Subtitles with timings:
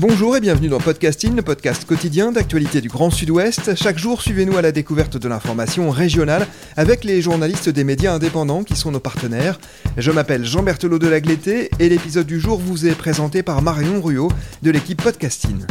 [0.00, 3.74] Bonjour et bienvenue dans Podcasting, le podcast quotidien d'actualité du Grand Sud-Ouest.
[3.74, 8.62] Chaque jour, suivez-nous à la découverte de l'information régionale avec les journalistes des médias indépendants
[8.62, 9.58] qui sont nos partenaires.
[9.96, 14.00] Je m'appelle Jean Berthelot de Lagleté et l'épisode du jour vous est présenté par Marion
[14.00, 14.30] Ruot
[14.62, 15.66] de l'équipe Podcasting.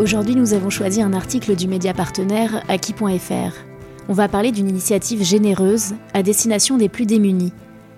[0.00, 3.54] Aujourd'hui, nous avons choisi un article du média partenaire Aki.fr.
[4.08, 7.52] On va parler d'une initiative généreuse à destination des plus démunis.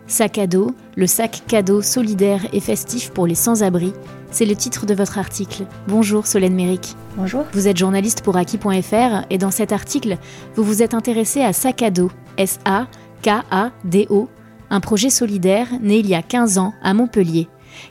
[0.08, 3.92] Sac à dos, le sac cadeau solidaire et festif pour les sans-abri,
[4.30, 5.66] c'est le titre de votre article.
[5.86, 6.96] Bonjour Solène Méric.
[7.18, 7.44] Bonjour.
[7.52, 10.16] Vous êtes journaliste pour Aki.fr et dans cet article,
[10.54, 14.30] vous vous êtes intéressé à Sac à dos, S-A-K-A-D-O,
[14.70, 17.46] un projet solidaire né il y a 15 ans à Montpellier.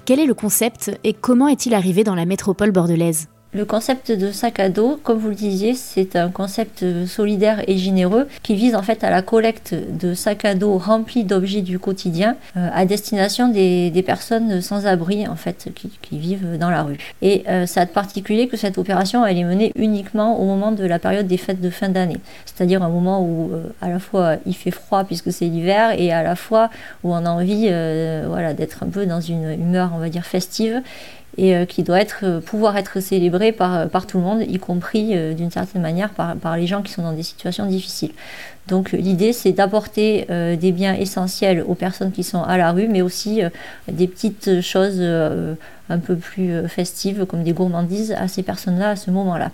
[0.06, 3.28] Quel est le concept et comment est-il arrivé dans la métropole bordelaise?
[3.54, 7.78] Le concept de sac à dos, comme vous le disiez, c'est un concept solidaire et
[7.78, 11.80] généreux qui vise en fait à la collecte de sacs à dos remplis d'objets du
[11.80, 16.84] quotidien euh, à destination des, personnes sans abri en fait qui, qui vivent dans la
[16.84, 16.98] rue.
[17.22, 20.74] Et euh, ça a de particulier que cette opération elle est menée uniquement au moment
[20.74, 24.00] de la période des fêtes de fin d'année, c'est-à-dire un moment où euh, à la
[24.00, 26.70] fois il fait froid puisque c'est l'hiver et à la fois
[27.04, 30.26] où on a envie euh, voilà d'être un peu dans une humeur on va dire
[30.26, 30.82] festive
[31.38, 35.12] et euh, qui doit euh, pouvoir être célébré par, par tout le monde, y compris
[35.16, 38.12] euh, d'une certaine manière par, les gens qui sont dans des situations difficiles.
[38.68, 42.88] Donc l'idée c'est d'apporter euh, des biens essentiels aux personnes qui sont à la rue,
[42.88, 43.50] mais aussi euh,
[43.88, 45.56] des petites choses euh,
[45.90, 49.52] un peu plus festives comme des gourmandises à ces personnes-là à ce moment-là.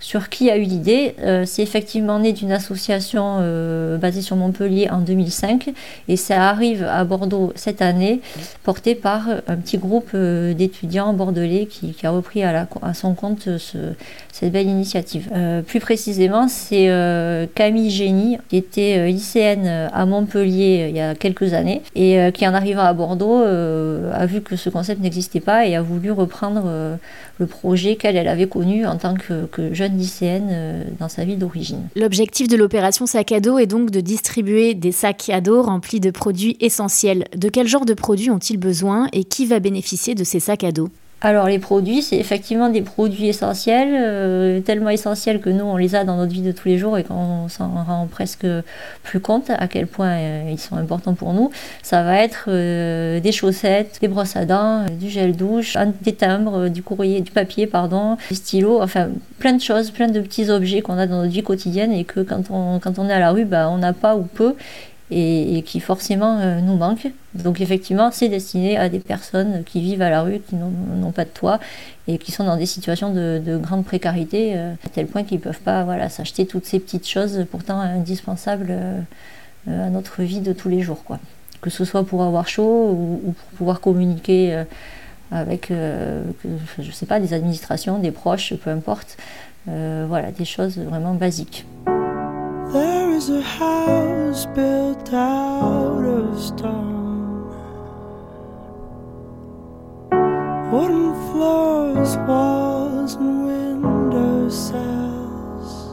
[0.00, 4.88] Sur qui a eu l'idée euh, C'est effectivement né d'une association euh, basée sur Montpellier
[4.90, 5.70] en 2005
[6.08, 8.22] et ça arrive à Bordeaux cette année,
[8.62, 13.78] porté par un petit groupe euh, d'étudiants bordelais qui, a repris à, son compte ce,
[14.32, 15.28] cette belle initiative.
[15.66, 16.88] Plus précisément, c'est
[17.54, 22.54] Camille Génie, qui était lycéenne à Montpellier il y a quelques années et qui en
[22.54, 26.98] arrivant à Bordeaux a vu que ce concept n'existait pas et a voulu reprendre
[27.38, 31.88] le projet qu'elle elle avait connu en tant que jeune lycéenne dans sa ville d'origine.
[31.96, 36.00] L'objectif de l'opération sac à dos est donc de distribuer des sacs à dos remplis
[36.00, 37.26] de produits essentiels.
[37.36, 40.72] De quel genre de produits ont-ils besoin et qui va bénéficier de ces sacs à
[40.72, 40.88] dos?
[41.22, 45.94] Alors les produits, c'est effectivement des produits essentiels, euh, tellement essentiels que nous, on les
[45.94, 48.46] a dans notre vie de tous les jours et qu'on s'en rend presque
[49.02, 51.50] plus compte à quel point euh, ils sont importants pour nous.
[51.82, 56.68] Ça va être euh, des chaussettes, des brosses à dents, du gel douche, des timbres,
[56.68, 60.80] du courrier, du papier, pardon, des stylos, enfin plein de choses, plein de petits objets
[60.80, 63.68] qu'on a dans notre vie quotidienne et que quand on, est à la rue, bah,
[63.70, 64.54] on n'a pas ou peu
[65.10, 67.10] et, qui forcément euh, nous manquent.
[67.34, 71.24] Donc effectivement, c'est destiné à des personnes qui vivent à la rue, qui n'ont pas
[71.24, 71.60] de toit
[72.08, 75.38] et qui sont dans des situations de, de grande précarité, euh, à tel point qu'ils
[75.38, 79.00] ne peuvent pas voilà, s'acheter toutes ces petites choses pourtant indispensables euh,
[79.68, 81.04] à notre vie de tous les jours.
[81.04, 81.18] Quoi.
[81.60, 84.64] Que ce soit pour avoir chaud ou, ou pour pouvoir communiquer
[85.30, 89.18] avec, je sais pas, des administrations, des proches, peu importe.
[89.66, 91.66] Voilà, des choses vraiment basiques.
[93.20, 97.50] There is a house built out of stone.
[100.72, 105.92] Wooden floors, walls, and window sills.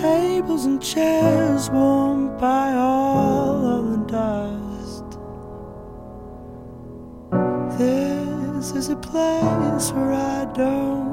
[0.00, 5.18] Tables and chairs warmed by all of the dust.
[7.78, 11.09] This is a place where I don't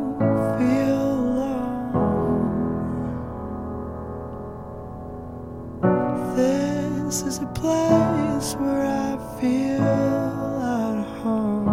[7.08, 11.70] This is a place where I feel at home.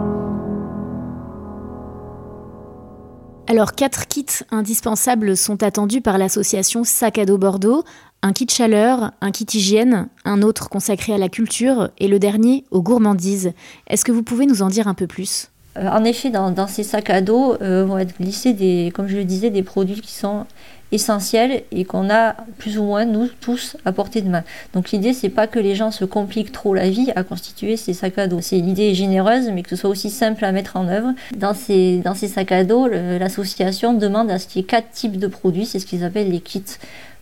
[3.48, 7.82] Alors, quatre kits indispensables sont attendus par l'association Sac à dos Bordeaux.
[8.22, 12.64] Un kit chaleur, un kit hygiène, un autre consacré à la culture et le dernier
[12.70, 13.54] aux gourmandises.
[13.88, 15.50] Est-ce que vous pouvez nous en dire un peu plus?
[15.76, 19.08] Euh, En effet, dans, dans, ces sacs à dos euh, vont être glissés, des, comme
[19.08, 20.46] je le disais, des produits qui sont
[20.94, 24.44] essentiels et qu'on a plus ou moins nous tous à portée de main.
[24.72, 27.92] Donc l'idée c'est pas que les gens se compliquent trop la vie à constituer ces
[27.92, 28.40] sacs à dos.
[28.40, 31.12] C'est l'idée généreuse mais que ce soit aussi simple à mettre en œuvre.
[31.36, 34.90] Dans ces, dans ces sacs à dos, l'association demande à ce qu'il y ait quatre
[34.90, 36.62] types de produits, c'est ce qu'ils appellent les kits.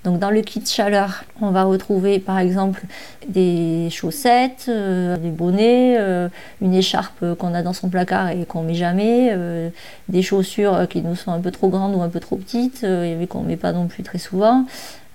[0.05, 2.83] Donc dans le kit chaleur, on va retrouver par exemple
[3.29, 6.29] des chaussettes, euh, des bonnets, euh,
[6.61, 9.71] une écharpe qu'on a dans son placard et qu'on met jamais, euh,
[10.09, 13.27] des chaussures qui nous sont un peu trop grandes ou un peu trop petites et
[13.29, 14.65] qu'on met pas non plus très souvent.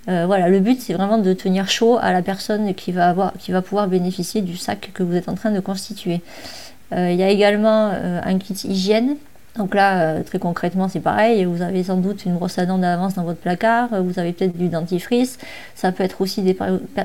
[0.08, 3.52] voilà, le but c'est vraiment de tenir chaud à la personne qui va, avoir, qui
[3.52, 6.22] va pouvoir bénéficier du sac que vous êtes en train de constituer.
[6.94, 9.18] Il y a également un kit hygiène
[9.58, 11.44] donc là, euh, très concrètement, c'est pareil.
[11.46, 13.90] Vous avez sans doute une brosse à dents d'avance dans votre placard.
[13.94, 15.40] Euh, vous avez peut-être du dentifrice.
[15.76, 16.56] Ça peut être aussi des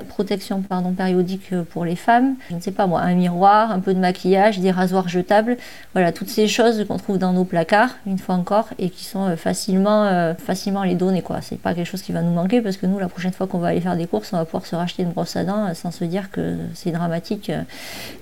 [0.09, 2.35] protections pardon, périodiques euh, pour les femmes.
[2.51, 5.57] Je ne sais pas moi, un miroir, un peu de maquillage, des rasoirs jetables.
[5.95, 9.37] Voilà, toutes ces choses qu'on trouve dans nos placards, une fois encore, et qui sont
[9.37, 11.23] facilement, facilement les donner.
[11.23, 11.41] Quoi.
[11.41, 13.59] C'est pas quelque chose qui va nous manquer parce que nous, la prochaine fois qu'on
[13.59, 15.91] va aller faire des courses, on va pouvoir se racheter une brosse à dents sans
[15.91, 17.51] se dire que c'est dramatique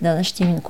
[0.03, 0.61] d'en acheter une.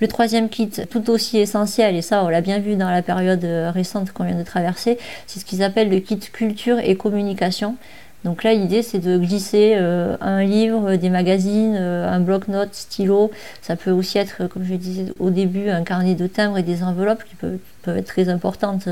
[0.00, 3.44] Le troisième kit, tout aussi essentiel, et ça, on l'a bien vu dans la période
[3.44, 7.76] euh, récente qu'on vient de traverser, c'est ce qu'ils appellent le kit culture et communication.
[8.24, 13.30] Donc là, l'idée, c'est de glisser euh, un livre, des magazines, euh, un bloc-notes, stylo.
[13.62, 16.82] Ça peut aussi être, comme je disais au début, un carnet de timbres et des
[16.82, 18.88] enveloppes qui peuvent, être très importantes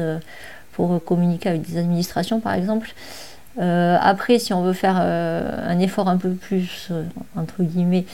[0.70, 2.94] pour communiquer avec des administrations, par exemple.
[3.58, 6.90] Après, si on veut faire un effort un peu plus,
[7.36, 8.04] entre guillemets,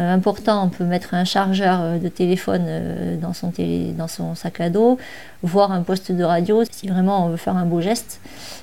[0.00, 3.52] euh, important, on peut mettre un chargeur euh, de téléphone euh, dans son,
[3.98, 4.98] dans son sac à dos,
[5.42, 8.20] voire un poste de radio si vraiment on veut faire un beau geste.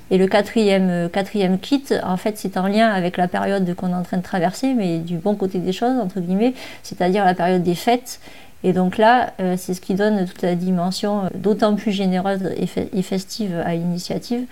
[0.09, 3.93] Et le quatrième, quatrième kit, en fait, c'est en lien avec la période qu'on est
[3.93, 7.61] en train de traverser, mais du bon côté des choses, entre guillemets, c'est-à-dire la période
[7.61, 8.21] des fêtes.
[8.63, 13.61] Et donc là, c'est ce qui donne toute la dimension d'autant plus généreuse et festive
[13.65, 14.45] à l'initiative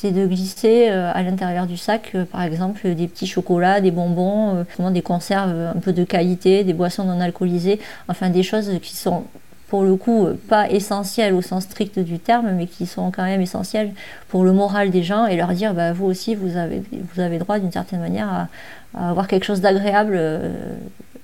[0.00, 3.90] c'est de glisser euh, à l'intérieur du sac, euh, par exemple, des petits chocolats, des
[3.90, 8.70] bonbons, euh, des conserves un peu de qualité, des boissons non alcoolisées, enfin des choses
[8.80, 9.24] qui sont
[9.66, 13.40] pour le coup pas essentielles au sens strict du terme, mais qui sont quand même
[13.40, 13.90] essentielles
[14.28, 17.38] pour le moral des gens et leur dire bah, vous aussi vous avez, vous avez
[17.38, 18.48] droit d'une certaine manière
[18.94, 20.18] à, avoir quelque chose d'agréable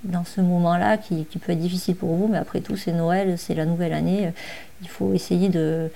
[0.03, 3.37] dans ce moment-là qui, qui, peut être difficile pour vous, mais après tout c'est Noël,
[3.39, 4.33] c'est la nouvelle année,
[4.83, 5.89] il faut essayer de,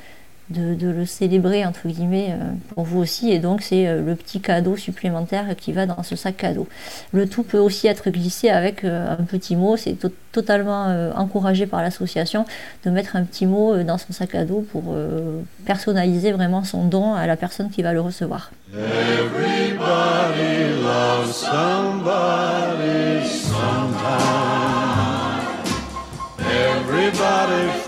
[0.51, 4.41] de, le célébrer entre guillemets euh, pour vous aussi et donc c'est euh, le petit
[4.41, 6.67] cadeau supplémentaire qui va dans ce sac cadeau.
[7.13, 9.97] Le tout peut aussi être glissé avec euh, un petit mot, c'est
[10.33, 10.87] totalement
[11.17, 12.45] encouragé par l'association
[12.85, 14.95] de mettre un petit mot dans son sac à dos pour
[15.65, 18.53] personnaliser vraiment son don à la personne qui va le recevoir.
[26.51, 27.88] Everybody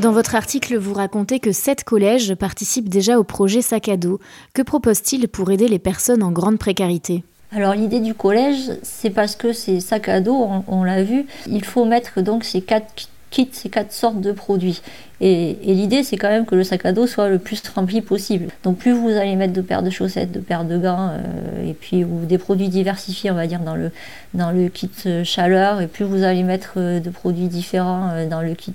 [0.00, 4.18] Dans votre article, vous racontez que sept collèges participent déjà au projet Sac à dos.
[4.54, 7.22] Que propose-t-il pour aider les personnes en grande précarité?
[7.52, 11.64] Alors l'idée du collège, c'est parce que ces sacs à dos, on, l'a vu, il
[11.64, 14.82] faut mettre donc ces quatre kits, ces quatre sortes de produits.
[15.22, 18.48] Et, l'idée, c'est quand même que le sac à dos soit le plus rempli possible.
[18.64, 21.74] Donc plus vous allez mettre de paires de chaussettes, de paires de gants, euh, et
[21.74, 23.90] puis ou des produits diversifiés, on va dire, dans le,
[24.32, 28.40] dans le kit euh, chaleur, et plus vous allez mettre euh, de produits différents dans
[28.40, 28.72] le kit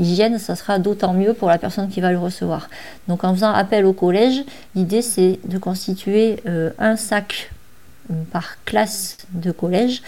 [0.00, 2.68] hygiène, ça sera d'autant mieux pour la personne qui va le recevoir.
[3.06, 4.42] Donc en faisant appel au collège,
[4.74, 6.42] l'idée, c'est de constituer
[6.78, 7.50] un sac
[8.32, 10.02] par classe de collège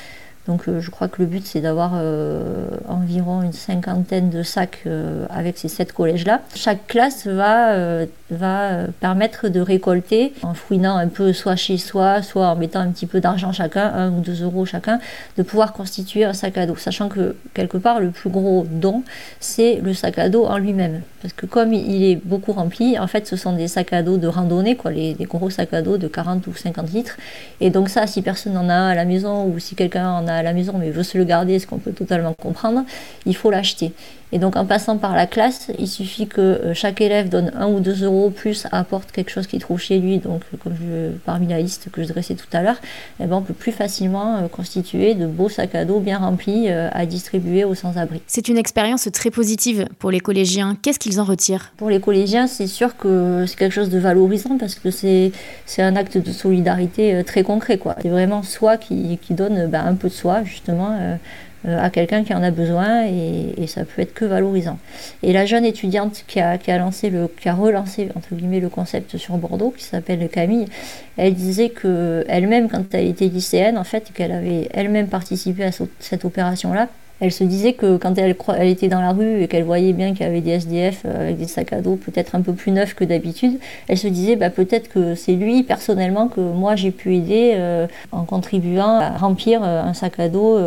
[0.51, 4.81] donc euh, je crois que le but c'est d'avoir euh, environ une cinquantaine de sacs
[4.87, 6.41] euh, avec ces sept collèges-là.
[6.57, 12.49] Chaque classe va, va permettre de récolter en fouinant un peu soit chez soi, soit
[12.49, 14.99] en mettant un petit peu d'argent chacun, un ou deux euros chacun,
[15.37, 16.77] de pouvoir constituer un sac à dos.
[16.77, 19.05] Sachant que quelque part le plus gros don
[19.39, 21.03] c'est le sac à dos en lui-même.
[21.23, 24.17] Parce que comme il est beaucoup rempli, en fait ce sont des sacs à dos
[24.17, 27.17] de randonnée, quoi, les, gros sacs à dos de 40 ou 50 litres.
[27.61, 30.40] Et donc ça, si personne n'en a à la maison ou si quelqu'un en a
[30.41, 32.85] à la maison mais veut se le garder, ce qu'on peut totalement comprendre,
[33.27, 33.93] il faut l'acheter.
[34.33, 37.67] Et donc en passant par la classe, il suffit que euh, chaque élève donne un
[37.67, 40.19] ou deux euros plus apporte quelque chose qu'il trouve chez lui.
[40.19, 42.77] Donc comme je, parmi la liste que je dressais tout à l'heure,
[43.19, 46.67] eh ben, on peut plus facilement euh, constituer de beaux sacs à dos bien remplis
[46.69, 48.23] euh, à distribuer aux sans-abri.
[48.27, 50.77] C'est une expérience très positive pour les collégiens.
[50.81, 51.73] Qu'est-ce qu'ils en retirent?
[51.77, 55.33] Pour les collégiens, c'est sûr que c'est quelque chose de valorisant parce que c'est
[55.79, 57.81] un acte de solidarité très concret.
[58.03, 61.17] C'est vraiment soi qui, qui donne ben, un peu de justement, euh,
[61.67, 64.79] euh, à quelqu'un qui en a besoin et, et, ça peut être que valorisant.
[65.23, 68.61] Et la jeune étudiante qui a, qui a, lancé le, qui a relancé entre guillemets
[68.61, 70.67] le concept sur Bordeaux, qui s'appelle Camille,
[71.19, 75.71] elle disait que elle-même, quand elle était lycéenne, en fait, qu'elle avait elle-même participé à
[75.99, 76.89] cette opération-là,
[77.21, 78.37] elle se disait que quand elle,
[78.69, 81.39] était dans la rue et qu'elle voyait bien qu'il y avait des SDF euh, avec
[81.39, 83.59] des sacs à dos peut-être un peu plus neufs que d'habitude,
[83.89, 87.87] elle se disait bah, peut-être que c'est lui personnellement que moi j'ai pu aider euh,
[88.13, 90.59] en contribuant à remplir euh, un sac à dos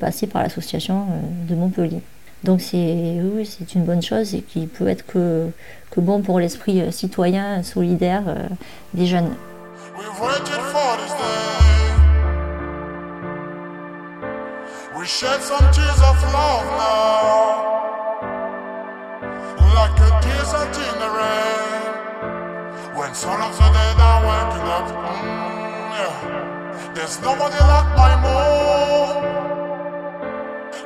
[0.00, 1.06] passé par l'association
[1.48, 2.00] de Montpellier.
[2.44, 5.50] Donc c'est oui, c'est une bonne chose et qui peut être que,
[5.96, 8.22] bon pour l'esprit citoyen, solidaire
[8.94, 9.30] des jeunes.
[15.08, 17.64] Shed some tears of love now,
[19.72, 21.92] like a desert in the rain.
[22.94, 26.92] When of the dead are waking up, mm, yeah.
[26.92, 29.24] there's nobody like my mom.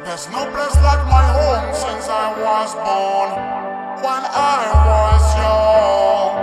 [0.05, 3.31] There's no place like my home since I was born.
[4.07, 6.35] When I was young,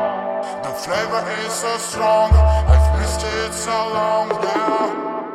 [0.64, 2.34] the flavor is so strong.
[2.34, 5.29] I've missed it so long, yeah.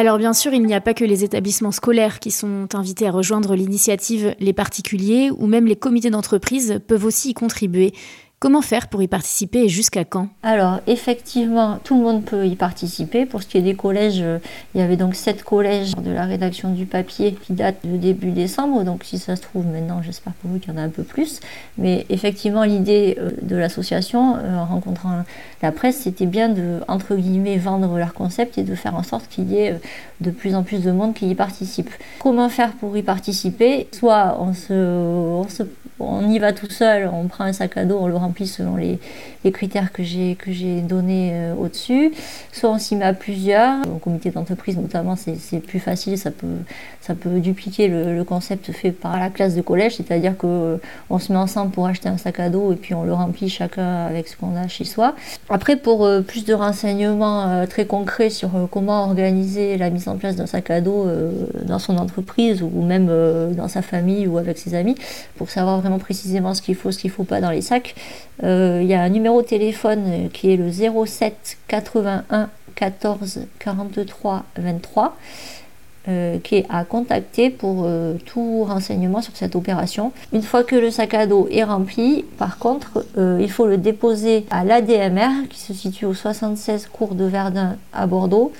[0.00, 3.10] Alors bien sûr, il n'y a pas que les établissements scolaires qui sont invités à
[3.10, 7.92] rejoindre l'initiative, les particuliers ou même les comités d'entreprise peuvent aussi y contribuer.
[8.40, 10.28] Comment faire pour y participer et jusqu'à quand?
[10.42, 13.26] Alors, effectivement, tout le monde peut y participer.
[13.26, 14.38] Pour ce qui est des collèges, euh,
[14.74, 18.30] il y avait donc sept collèges de la rédaction du papier qui datent de début
[18.30, 18.82] décembre.
[18.82, 21.02] Donc, si ça se trouve maintenant, j'espère pour vous qu'il y en a un peu
[21.02, 21.40] plus.
[21.76, 25.22] Mais effectivement, l'idée euh, de l'association, euh, en rencontrant
[25.60, 29.28] la presse, c'était bien de, entre guillemets, vendre leur concept et de faire en sorte
[29.28, 29.78] qu'il y ait
[30.22, 31.90] de plus en plus de monde qui y participe.
[32.20, 33.86] Comment faire pour y participer?
[33.92, 35.44] Soit on se,
[35.98, 38.14] on y va tout seul, on prend un sac à dos, on le
[38.46, 38.98] selon les,
[39.52, 42.12] critères que j'ai que j'ai donnés euh, au-dessus.
[42.52, 46.46] Soit on s'y met à plusieurs, au comité d'entreprise notamment, c'est plus facile, ça peut
[47.00, 50.76] ça peut dupliquer le, concept fait par la classe de collège, c'est-à-dire que euh,
[51.08, 53.48] on se met ensemble pour acheter un sac à dos et puis on le remplit
[53.48, 55.16] chacun avec ce qu'on a chez soi.
[55.48, 60.36] Après, pour euh, plus de renseignements très concrets sur comment organiser la mise en place
[60.36, 61.06] d'un sac à dos
[61.62, 63.10] dans son entreprise ou même
[63.56, 64.94] dans sa famille ou avec ses amis,
[65.36, 67.94] pour savoir vraiment précisément ce qu'il faut, ce qu'il ne faut pas dans les sacs,
[68.42, 75.16] il y a un numéro de téléphone qui est le 07 81 14 43 23.
[76.08, 80.12] Euh, qui est à contacter pour euh, tout renseignement sur cette opération.
[80.32, 83.76] Une fois que le sac à dos est rempli, par contre, euh, il faut le
[83.76, 88.50] déposer à l'ADMR qui se situe au 76 cours de Verdun à Bordeaux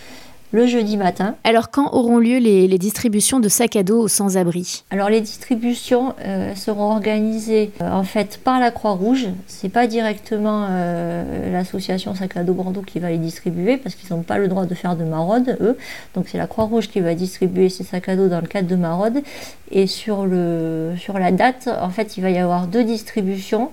[0.52, 1.36] le jeudi matin.
[1.44, 4.84] Alors quand auront lieu les, les distributions de sacs à dos aux sans-abri?
[4.90, 9.28] Alors les distributions euh, seront organisées euh, en fait par la Croix-Rouge.
[9.46, 14.14] C'est pas directement euh, l'association Sac à dos Bordeaux qui va les distribuer parce qu'ils
[14.14, 15.76] n'ont pas le droit de faire de maraude eux.
[16.14, 18.76] Donc c'est la Croix-Rouge qui va distribuer ces sacs à dos dans le cadre de
[18.76, 19.22] maraude.
[19.70, 23.70] Et sur le sur la date, en fait, il va y avoir deux distributions.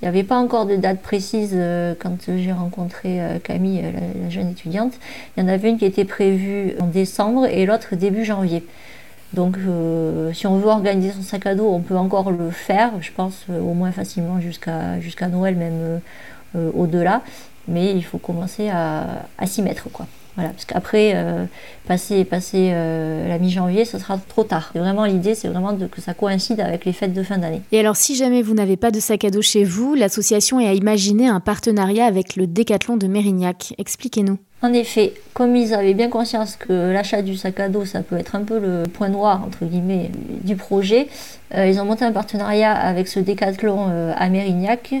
[0.00, 4.24] Il n'y avait pas encore de date précise euh, quand j'ai rencontré euh, Camille, la,
[4.24, 4.92] la, jeune étudiante.
[5.36, 8.62] Il y en avait une qui était prévue en décembre et l'autre début janvier.
[9.32, 12.92] Donc euh, si on veut organiser son sac à dos, on peut encore le faire,
[13.00, 16.00] je pense au moins facilement jusqu'à jusqu'à Noël, même
[16.74, 17.22] au-delà.
[17.66, 19.90] Mais il faut commencer à, à s'y mettre.
[19.90, 20.06] quoi.
[20.36, 21.46] Voilà, parce qu'après, euh,
[21.88, 24.70] passer, passer euh, la mi-janvier, ce sera trop tard.
[24.74, 27.62] Et vraiment, l'idée, c'est vraiment de, que ça coïncide avec les fêtes de fin d'année.
[27.72, 30.74] Et alors, si jamais vous n'avez pas de sac à dos chez vous, l'association a
[30.74, 33.72] imaginé un partenariat avec le Décathlon de Mérignac.
[33.78, 34.38] Expliquez-nous.
[34.62, 38.16] En effet, comme ils avaient bien conscience que l'achat du sac à dos, ça peut
[38.16, 40.10] être un peu le point noir, entre guillemets,
[40.44, 41.08] du projet,
[41.54, 44.94] euh, ils ont monté un partenariat avec ce Décathlon à Mérignac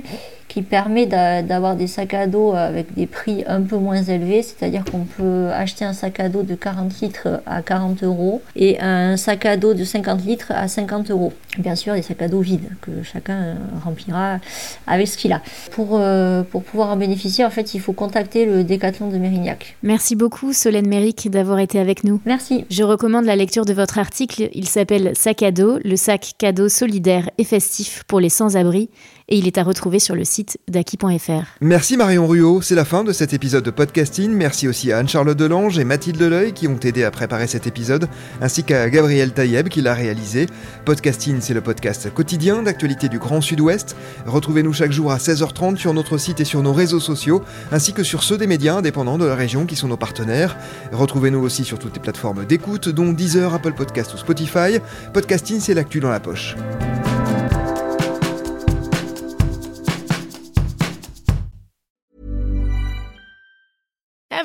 [0.48, 4.84] qui permet d'avoir des sacs à dos avec des prix un peu moins élevés, c'est-à-dire
[4.84, 9.16] qu'on peut acheter un sac à dos de 40 litres à 40 euros et un
[9.16, 11.32] sac à dos de 50 litres à 50 euros.
[11.58, 14.38] Bien sûr, des sacs à dos vides que chacun remplira
[14.86, 15.42] avec ce qu'il a.
[15.72, 19.76] Pour, euh, pour pouvoir en bénéficier, en fait, il faut contacter le Décathlon de Mérignac.
[19.82, 22.20] Merci beaucoup, Solène Méric, d'avoir été avec nous.
[22.24, 22.64] Merci.
[22.70, 24.48] Je recommande la lecture de votre article.
[24.52, 28.90] Il s'appelle Sac à dos, le sac cadeau solidaire et festif pour les sans-abri
[29.28, 31.56] et il est à retrouver sur le site d'Aki.fr.
[31.60, 34.30] Merci Marion Ruot, c'est la fin de cet épisode de podcasting.
[34.30, 38.08] Merci aussi à Anne-Charlotte Delange et Mathilde Leleuil qui ont aidé à préparer cet épisode,
[38.40, 40.46] ainsi qu'à Gabriel Taïeb qui l'a réalisé.
[40.84, 43.96] Podcasting, c'est le podcast quotidien d'actualité du Grand Sud-Ouest.
[44.26, 47.42] Retrouvez-nous chaque jour à 16h30 sur notre site et sur nos réseaux sociaux,
[47.72, 50.56] ainsi que sur ceux des médias indépendants de la région qui sont nos partenaires.
[50.92, 54.78] Retrouvez-nous aussi sur toutes les plateformes d'écoute, dont Deezer, Apple Podcast ou Spotify.
[55.12, 56.56] Podcasting, c'est l'actu dans la poche.